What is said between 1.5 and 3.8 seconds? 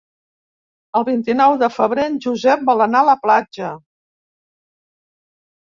de febrer en Josep vol anar a la platja.